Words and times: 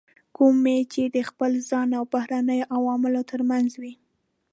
کومې 0.37 0.77
چې 0.93 1.03
د 1.15 1.17
خپل 1.29 1.51
ځان 1.69 1.89
او 1.99 2.03
بهرنیو 2.13 2.69
عواملو 2.75 3.21
ترمنځ 3.31 3.71
وي. 3.81 3.93